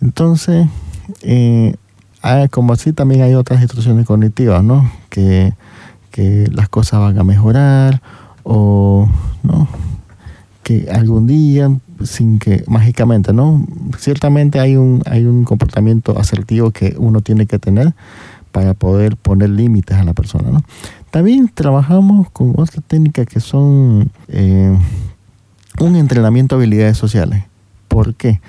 [0.00, 0.66] Entonces,
[1.22, 1.74] eh,
[2.50, 4.90] como así también hay otras distorsiones cognitivas, ¿no?
[5.08, 5.54] Que,
[6.10, 8.02] que las cosas van a mejorar
[8.42, 9.08] o,
[9.42, 9.68] ¿no?
[10.62, 11.70] Que algún día,
[12.04, 13.64] sin que mágicamente, ¿no?
[13.98, 17.94] Ciertamente hay un, hay un comportamiento asertivo que uno tiene que tener
[18.52, 20.62] para poder poner límites a la persona, ¿no?
[21.10, 24.76] También trabajamos con otras técnicas que son eh,
[25.80, 27.44] un entrenamiento de habilidades sociales.
[27.88, 28.40] ¿Por qué?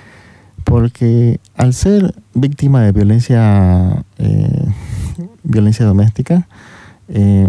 [0.65, 4.65] Porque al ser víctima de violencia, eh,
[5.43, 6.48] violencia doméstica,
[7.08, 7.48] eh,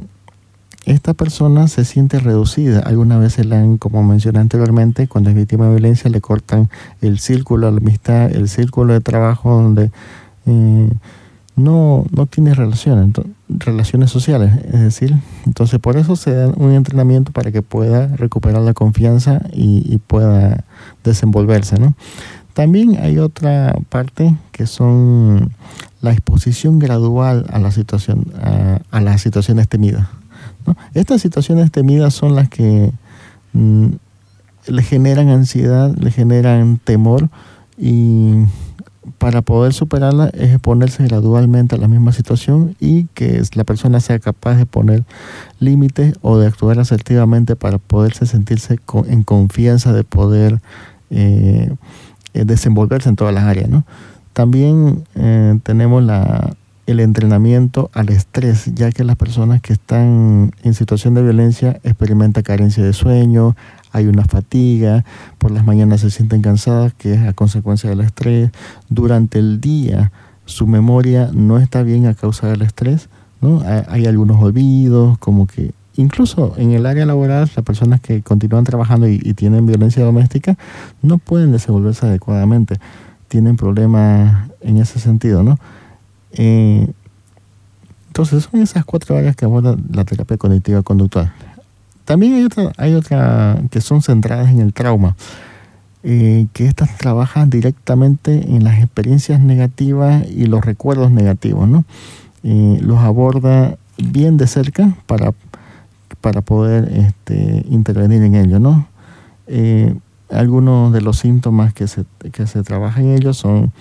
[0.87, 2.81] esta persona se siente reducida.
[2.81, 6.70] Algunas veces le han, como mencioné anteriormente, cuando es víctima de violencia le cortan
[7.03, 9.90] el círculo de amistad, el círculo de trabajo donde
[11.62, 13.14] no, no tiene relaciones,
[13.49, 15.14] relaciones sociales, es decir,
[15.46, 20.64] entonces por eso se da un entrenamiento para que pueda recuperar la confianza y, pueda
[21.05, 21.94] desenvolverse, ¿no?
[22.55, 25.53] También hay otra parte que son
[26.01, 28.27] la exposición gradual a la situación,
[28.90, 30.09] a, las situaciones temidas.
[30.94, 32.92] Estas situaciones temidas son las que
[33.53, 33.87] mm,
[34.66, 37.29] le generan ansiedad, le generan temor
[37.79, 38.44] y
[39.18, 44.18] para poder superarla es exponerse gradualmente a la misma situación y que la persona sea
[44.18, 45.05] capaz de poner
[45.59, 50.61] límites o de actuar asertivamente para poderse sentirse en confianza de poder
[51.11, 51.75] eh,
[52.35, 53.68] eh, desenvolverse en todas las áreas.
[54.33, 56.05] También eh, tenemos
[56.87, 62.42] el entrenamiento al estrés, ya que las personas que están en situación de violencia experimentan
[62.42, 63.57] carencia de sueño,
[63.92, 65.05] hay una fatiga,
[65.38, 68.50] por las mañanas se sienten cansadas, que es a consecuencia del estrés.
[68.88, 70.12] Durante el día
[70.44, 73.09] su memoria no está bien a causa del estrés,
[73.40, 73.62] ¿no?
[73.88, 79.09] Hay, algunos olvidos, como que incluso en el área laboral las personas que continúan trabajando
[79.09, 80.57] y, tienen violencia doméstica
[81.03, 82.76] no pueden desenvolverse adecuadamente,
[83.29, 85.59] tienen problemas en ese sentido, ¿no?
[86.33, 86.88] Eh,
[88.09, 91.33] entonces son esas cuatro áreas que aborda la terapia cognitiva conductual.
[92.05, 95.17] También hay otra, hay otra que son centradas en el trauma,
[96.03, 101.85] eh, que estas trabajan directamente en las experiencias negativas y los recuerdos negativos, ¿no?
[102.43, 105.35] Eh, los aborda bien de cerca para,
[106.21, 108.87] para poder este, intervenir en ello, ¿no?
[109.47, 109.95] Eh,
[110.31, 113.73] algunos de los síntomas que se, que se trabajan en ellos son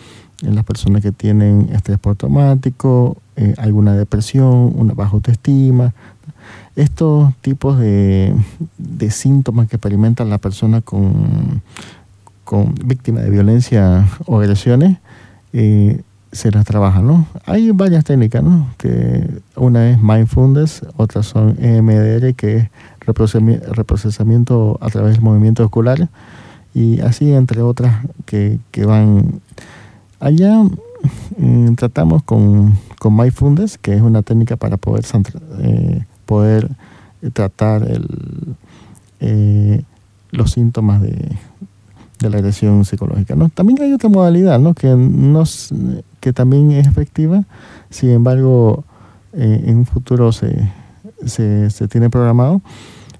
[0.42, 5.94] en las personas que tienen estrés postraumático, eh, alguna depresión, una baja autoestima.
[6.80, 8.34] Estos tipos de,
[9.10, 11.62] síntomas que experimenta la persona con,
[12.86, 14.98] víctima de violencia o agresiones
[15.52, 17.28] eh, se las trabaja, ¿no?
[17.46, 18.68] Hay varias técnicas, ¿no?
[18.78, 22.70] Que una es mindfulness, otras son EMDR, que es
[23.02, 26.08] reprocesamiento a través del movimiento ocular,
[26.74, 29.42] y así entre otras que, que van
[30.22, 30.64] allá.
[31.38, 35.04] Mm, tratamos con, con mindfulness, que es una técnica para poder,
[35.62, 36.70] eh, poder
[37.34, 38.06] tratar el,
[39.20, 39.82] eh,
[40.30, 41.36] los síntomas de,
[42.20, 43.34] la agresión psicológica.
[43.34, 43.50] ¿no?
[43.50, 47.46] También hay otra modalidad que, también es efectiva,
[47.90, 48.84] sin embargo,
[49.34, 50.70] eh, en un futuro se,
[51.26, 52.62] se, se, tiene programado,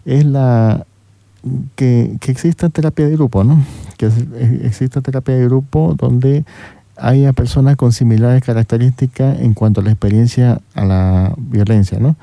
[0.06, 0.86] es la
[1.76, 3.64] que, que exista terapia de grupo, ¿no?
[3.98, 4.12] que
[4.62, 6.46] exista terapia de grupo donde
[6.98, 12.16] haya personas con similares características en cuanto a la experiencia a la violencia, ¿no?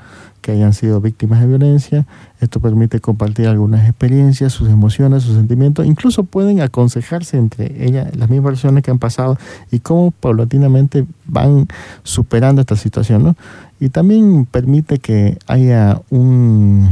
[0.47, 2.05] Que hayan sido víctimas de violencia.
[2.39, 5.85] Esto permite compartir algunas experiencias, sus emociones, sus sentimientos.
[5.85, 9.37] Incluso pueden aconsejarse entre ellas, las mismas personas que han pasado
[9.73, 11.67] y cómo paulatinamente van
[12.03, 13.23] superando esta situación.
[13.23, 13.35] ¿no?
[13.81, 16.91] Y también permite que haya un,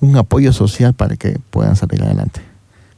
[0.00, 2.42] un apoyo social para que puedan salir adelante.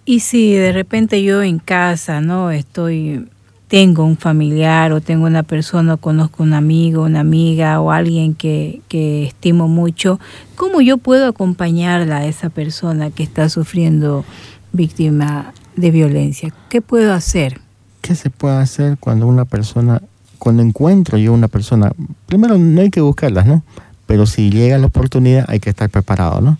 [0.04, 3.28] Y si de repente yo en casa no estoy
[3.68, 8.34] tengo un familiar o tengo una persona o conozco un amigo, una amiga o alguien
[8.34, 10.20] que, que estimo mucho,
[10.54, 14.24] ¿cómo yo puedo acompañarla a esa persona que está sufriendo
[14.72, 16.52] víctima de violencia?
[16.68, 17.60] ¿Qué puedo hacer?
[18.02, 20.00] ¿Qué se puede hacer cuando una persona,
[20.38, 21.90] cuando encuentro yo una persona,
[22.26, 23.64] primero no hay que buscarlas, ¿no?
[24.06, 26.58] Pero si llega la oportunidad hay que estar preparado, ¿no?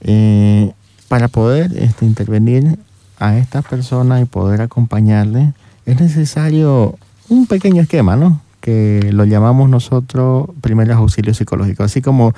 [0.00, 0.72] Eh,
[1.08, 2.78] para poder este, intervenir
[3.18, 5.52] a esta persona y poder acompañarle,
[5.86, 6.96] es necesario
[7.28, 8.40] un pequeño esquema, ¿no?
[8.60, 11.86] Que lo llamamos nosotros primeros auxilios psicológicos.
[11.86, 12.32] Así como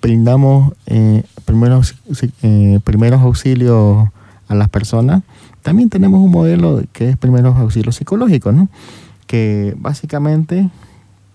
[0.00, 1.94] brindamos eh, primeros,
[2.42, 4.08] eh, primeros auxilios
[4.48, 5.22] a las personas,
[5.62, 8.68] también tenemos un modelo que es primeros auxilios psicológicos, ¿no?
[9.26, 10.70] Que básicamente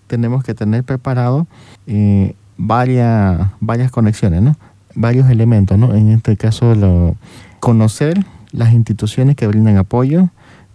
[0.07, 1.47] tenemos que tener preparado
[1.85, 4.55] eh, varias, varias conexiones, ¿no?
[4.95, 5.93] Varios elementos, ¿no?
[5.93, 6.73] En este caso,
[7.59, 10.29] conocer las instituciones que brindan apoyo,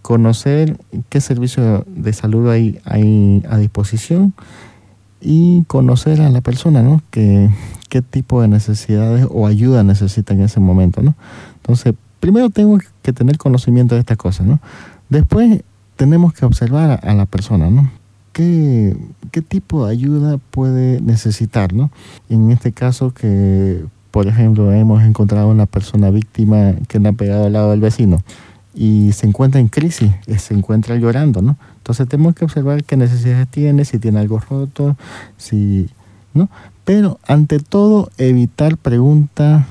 [0.07, 4.33] conocer qué servicio de salud hay, hay a disposición
[5.19, 7.01] y conocer a la persona, ¿no?
[7.11, 7.49] Que,
[7.89, 11.13] qué tipo de necesidades o ayuda necesita en ese momento, ¿no?
[11.57, 14.61] Entonces, primero tengo que tener conocimiento de estas cosas, ¿no?
[15.09, 15.61] Después
[15.97, 17.91] tenemos que observar a, la persona, ¿no?
[18.31, 18.95] ¿Qué,
[19.33, 21.91] ¿Qué, tipo de ayuda puede necesitar, ¿no?
[22.29, 27.47] En este caso que, por ejemplo, hemos encontrado una persona víctima que le ha pegado
[27.47, 28.23] al lado del vecino
[28.77, 31.57] y se encuentra en crisis, eh, se encuentra llorando, ¿no?
[31.77, 34.95] Entonces tenemos que observar qué necesidades tiene, si tiene algo roto,
[35.35, 35.89] si,
[36.35, 36.47] ¿no?
[36.85, 39.65] Pero ante todo evitar preguntas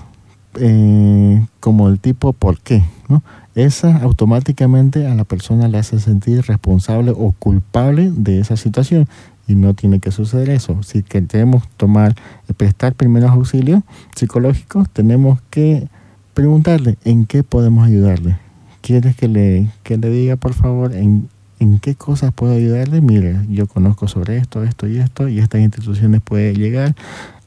[0.58, 2.82] eh, como el tipo ¿por qué?
[3.08, 3.22] ¿no?
[3.54, 9.06] Esa automáticamente a la persona le hace sentir responsable o culpable de esa situación
[9.46, 10.82] y no tiene que suceder eso.
[10.82, 12.16] Si queremos tomar,
[12.56, 13.82] prestar primeros auxilios
[14.16, 15.88] psicológicos, tenemos que
[16.34, 18.45] preguntarle en qué podemos ayudarle
[18.86, 23.00] ¿Quieres que le, que le diga, por favor, en, en qué cosas puedo ayudarle?
[23.00, 26.94] Mire, yo conozco sobre esto, esto y esto, y estas instituciones puede llegar.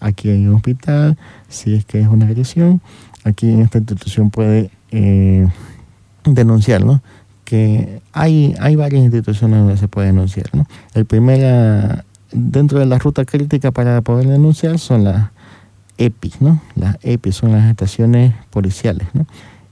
[0.01, 2.81] Aquí en un hospital, si es que es una agresión,
[3.23, 5.47] aquí en esta institución puede eh,
[6.25, 6.83] denunciar.
[7.45, 10.67] Que hay, hay varias instituciones donde se puede denunciar, ¿no?
[10.93, 15.29] El primera, dentro de la ruta crítica para poder denunciar son las
[15.97, 16.61] EPI, ¿no?
[16.75, 19.25] Las EPI son las estaciones policiales, ¿no?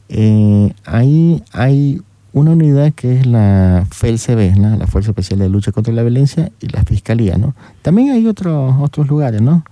[0.10, 2.02] Eh, ahí hay
[2.34, 6.68] una unidad que es la FELCB, la Fuerza Especial de Lucha contra la Violencia, y
[6.68, 7.38] la Fiscalía.
[7.38, 7.56] ¿no?
[7.82, 9.64] También hay otros, otros lugares, ¿no?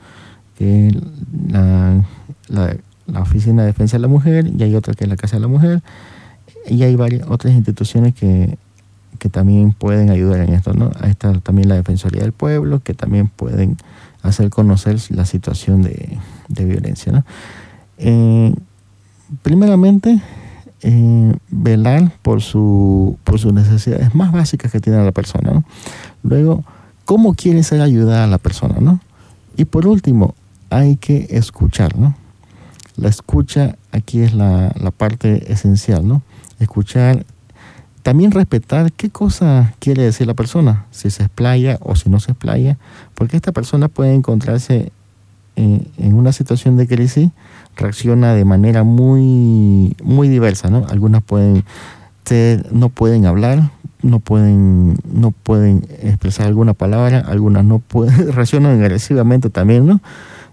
[0.57, 0.97] Que
[1.49, 2.01] la,
[2.47, 5.35] la, la, Oficina de Defensa de la Mujer, y hay otra que es la Casa
[5.35, 5.83] de la Mujer,
[6.67, 8.57] y hay varias otras instituciones que,
[9.19, 10.73] que también pueden ayudar en esto.
[10.73, 10.91] ¿no?
[10.99, 13.77] Ahí está también la Defensoría del Pueblo, que también pueden
[14.23, 16.17] hacer conocer la situación de,
[16.47, 17.11] de violencia.
[17.11, 17.23] ¿no?
[17.97, 18.55] Eh,
[19.41, 20.21] primeramente,
[20.81, 25.63] eh, velar por, su, por sus necesidades más básicas que tiene la persona.
[26.23, 26.63] Luego,
[27.05, 28.75] cómo quiere ser ayudada la persona.
[28.79, 28.99] ¿no?
[29.57, 30.35] Y por último,
[30.69, 31.97] hay que escuchar.
[31.97, 32.15] ¿no?
[32.97, 36.07] La escucha aquí es la, la parte esencial.
[36.07, 36.21] ¿no?
[36.59, 37.25] Escuchar,
[38.03, 42.33] también respetar qué cosa quiere decir la persona, si se explaya o si no se
[42.33, 42.77] explaya,
[43.15, 44.91] porque esta persona puede encontrarse
[45.55, 47.29] eh, en una situación de crisis
[47.77, 50.85] reacciona de manera muy, muy diversa, ¿no?
[50.89, 51.63] Algunas pueden
[52.25, 58.81] ser, no pueden hablar, no pueden, no pueden expresar alguna palabra, algunas no pueden, reaccionan
[58.81, 60.01] agresivamente también, ¿no?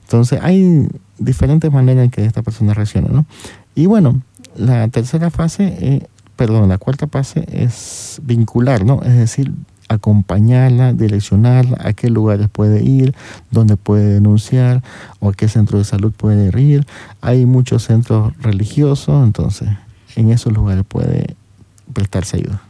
[0.03, 0.89] Entonces hay
[1.19, 3.27] diferentes maneras en que esta persona reacciona, ¿no?
[3.75, 4.21] Y bueno,
[4.57, 9.03] la tercera fase, eh, perdón, la cuarta fase es vincular, ¿no?
[9.03, 9.53] Es decir,
[9.95, 13.15] acompañarla, direccionarla, a qué lugares puede ir,
[13.51, 14.83] dónde puede denunciar
[15.21, 16.87] o a qué centro de salud puede ir.
[17.21, 19.69] Hay muchos centros religiosos, entonces
[20.17, 21.37] en esos lugares puede
[21.93, 22.63] prestarse ayuda.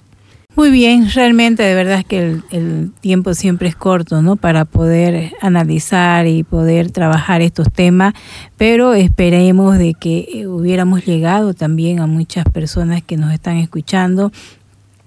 [0.54, 4.36] Muy bien, realmente de verdad es que el, el, tiempo siempre es corto, ¿no?
[4.36, 8.12] Para poder analizar y poder trabajar estos temas,
[8.58, 14.30] pero esperemos de que hubiéramos llegado también a muchas personas que nos están escuchando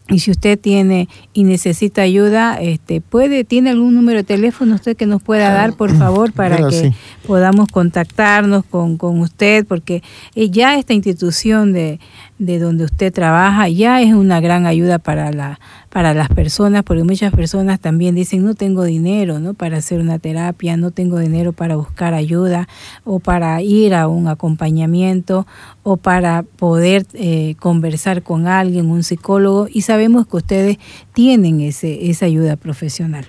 [0.08, 4.96] y si usted tiene y necesita ayuda, este, puede, tiene algún número de teléfono usted
[4.96, 6.92] que nos pueda dar, por favor, para que sí.
[7.26, 10.04] podamos contactarnos con, con usted, porque
[10.36, 12.00] ya esta institución de,
[12.38, 15.60] de donde usted trabaja ya es una gran ayuda para la
[15.96, 19.54] para las personas, porque muchas personas también dicen no tengo dinero, ¿no?
[19.54, 22.68] para hacer una terapia, no tengo dinero para buscar ayuda
[23.06, 25.48] o para ir a un acompañamiento
[25.84, 30.80] o para poder eh, conversar con alguien, un psicólogo y sabemos que ustedes
[31.14, 33.26] tienen ese esa ayuda profesional.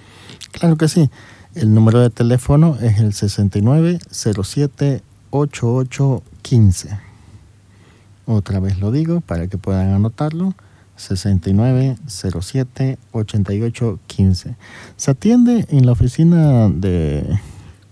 [0.50, 1.08] Claro que sí.
[1.54, 6.98] El número de teléfono es el 6907 8815.
[8.26, 10.56] Otra vez lo digo para que puedan anotarlo.
[10.96, 14.56] 69 07 88 15.
[14.96, 17.38] Se atiende en la oficina de,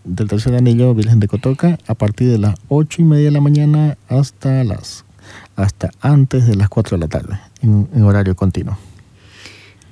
[0.04, 3.40] del tercer anillo Virgen de Cotoca a partir de las 8 y media de la
[3.40, 5.04] mañana hasta las
[5.56, 8.76] hasta antes de las 4 de la tarde, en, en horario continuo.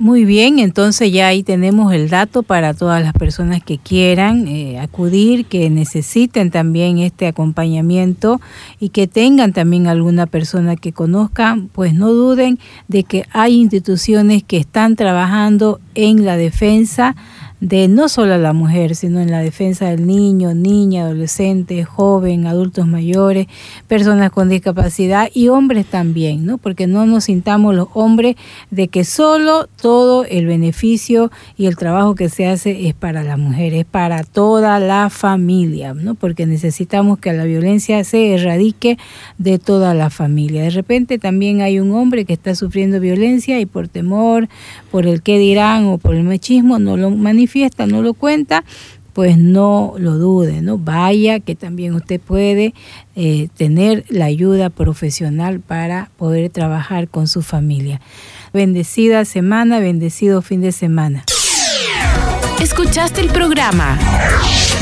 [0.03, 4.80] Muy bien, entonces ya ahí tenemos el dato para todas las personas que quieran eh,
[4.80, 8.40] acudir, que necesiten también este acompañamiento
[8.80, 14.42] y que tengan también alguna persona que conozcan, pues no duden de que hay instituciones
[14.42, 17.14] que están trabajando en la defensa
[17.62, 22.88] de no solo la mujer, sino en la defensa del niño, niña, adolescente, joven, adultos
[22.88, 23.46] mayores,
[23.86, 26.58] personas con discapacidad y hombres también, ¿no?
[26.58, 28.34] Porque no nos sintamos los hombres
[28.72, 33.36] de que solo todo el beneficio y el trabajo que se hace es para la
[33.36, 36.16] mujer, es para toda la familia, ¿no?
[36.16, 38.98] Porque necesitamos que la violencia se erradique
[39.38, 40.64] de toda la familia.
[40.64, 44.48] De repente también hay un hombre que está sufriendo violencia y por temor,
[44.90, 48.64] por el qué dirán o por el machismo no lo manifiesta fiesta no lo cuenta,
[49.12, 50.78] pues no lo dude, ¿no?
[50.78, 52.72] Vaya que también usted puede
[53.14, 58.00] eh, tener la ayuda profesional para poder trabajar con su familia.
[58.55, 61.24] Bendecida semana, bendecido fin de semana.
[62.61, 63.98] Escuchaste el programa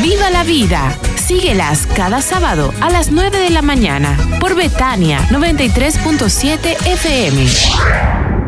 [0.02, 0.96] Viva la Vida.
[1.16, 8.39] Síguelas cada sábado a las 9 de la mañana por Betania 93.7 FM.